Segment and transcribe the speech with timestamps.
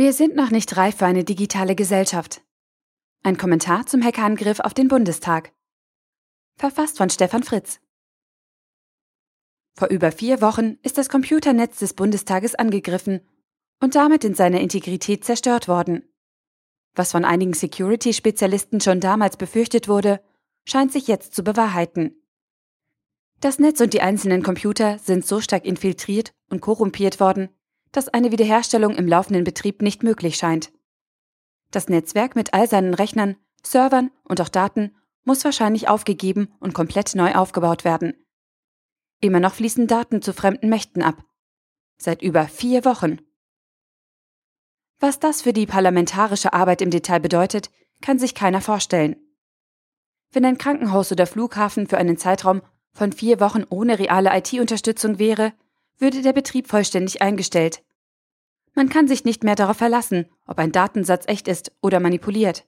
[0.00, 2.40] Wir sind noch nicht reif für eine digitale Gesellschaft.
[3.22, 5.52] Ein Kommentar zum Hackerangriff auf den Bundestag.
[6.56, 7.80] Verfasst von Stefan Fritz.
[9.74, 13.20] Vor über vier Wochen ist das Computernetz des Bundestages angegriffen
[13.78, 16.10] und damit in seiner Integrität zerstört worden.
[16.94, 20.22] Was von einigen Security-Spezialisten schon damals befürchtet wurde,
[20.64, 22.24] scheint sich jetzt zu bewahrheiten.
[23.40, 27.50] Das Netz und die einzelnen Computer sind so stark infiltriert und korrumpiert worden,
[27.92, 30.72] dass eine Wiederherstellung im laufenden Betrieb nicht möglich scheint.
[31.70, 37.14] Das Netzwerk mit all seinen Rechnern, Servern und auch Daten muss wahrscheinlich aufgegeben und komplett
[37.14, 38.14] neu aufgebaut werden.
[39.20, 41.24] Immer noch fließen Daten zu fremden Mächten ab.
[41.98, 43.18] Seit über vier Wochen.
[44.98, 47.70] Was das für die parlamentarische Arbeit im Detail bedeutet,
[48.00, 49.16] kann sich keiner vorstellen.
[50.32, 52.62] Wenn ein Krankenhaus oder Flughafen für einen Zeitraum
[52.92, 55.52] von vier Wochen ohne reale IT-Unterstützung wäre,
[56.00, 57.82] würde der Betrieb vollständig eingestellt.
[58.74, 62.66] Man kann sich nicht mehr darauf verlassen, ob ein Datensatz echt ist oder manipuliert,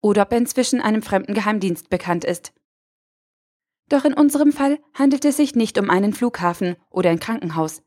[0.00, 2.52] oder ob er inzwischen einem fremden Geheimdienst bekannt ist.
[3.88, 7.82] Doch in unserem Fall handelt es sich nicht um einen Flughafen oder ein Krankenhaus,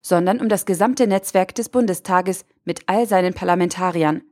[0.00, 4.22] sondern um das gesamte Netzwerk des Bundestages mit all seinen Parlamentariern.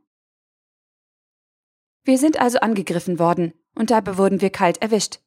[2.03, 5.19] Wir sind also angegriffen worden, und dabei wurden wir kalt erwischt.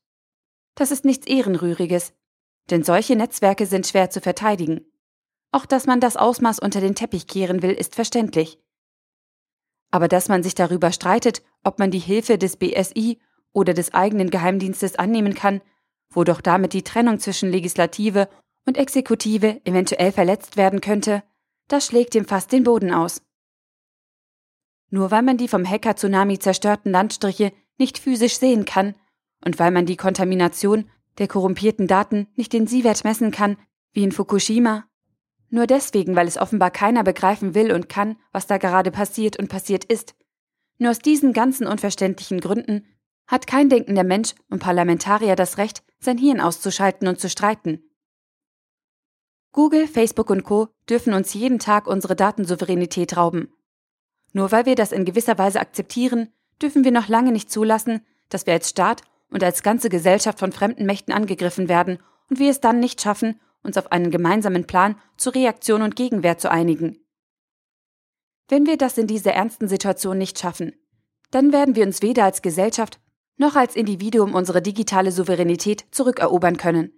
[0.74, 2.14] Das ist nichts Ehrenrühriges,
[2.70, 4.84] denn solche Netzwerke sind schwer zu verteidigen.
[5.52, 8.58] Auch dass man das Ausmaß unter den Teppich kehren will, ist verständlich.
[9.90, 13.20] Aber dass man sich darüber streitet, ob man die Hilfe des BSI
[13.52, 15.60] oder des eigenen Geheimdienstes annehmen kann,
[16.10, 18.28] wo doch damit die Trennung zwischen Legislative
[18.66, 21.22] und Exekutive eventuell verletzt werden könnte,
[21.68, 23.22] das schlägt dem fast den Boden aus.
[24.90, 28.94] Nur weil man die vom Hacker-Tsunami zerstörten Landstriche nicht physisch sehen kann
[29.44, 33.56] und weil man die Kontamination der korrumpierten Daten nicht den Sievert messen kann,
[33.92, 34.84] wie in Fukushima,
[35.54, 39.48] nur deswegen, weil es offenbar keiner begreifen will und kann, was da gerade passiert und
[39.48, 40.16] passiert ist.
[40.78, 42.84] Nur aus diesen ganzen unverständlichen Gründen
[43.28, 47.88] hat kein denkender Mensch und Parlamentarier das Recht, sein Hirn auszuschalten und zu streiten.
[49.52, 53.52] Google, Facebook und Co dürfen uns jeden Tag unsere Datensouveränität rauben.
[54.32, 58.46] Nur weil wir das in gewisser Weise akzeptieren, dürfen wir noch lange nicht zulassen, dass
[58.46, 59.02] wir als Staat
[59.34, 61.98] und als ganze Gesellschaft von fremden Mächten angegriffen werden
[62.30, 66.38] und wir es dann nicht schaffen, uns auf einen gemeinsamen Plan zur Reaktion und Gegenwehr
[66.38, 67.04] zu einigen.
[68.48, 70.72] Wenn wir das in dieser ernsten Situation nicht schaffen,
[71.32, 73.00] dann werden wir uns weder als Gesellschaft
[73.36, 76.92] noch als Individuum unsere digitale Souveränität zurückerobern können.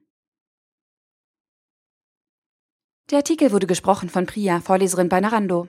[3.11, 5.69] Der Artikel wurde gesprochen von Priya, Vorleserin bei Narando.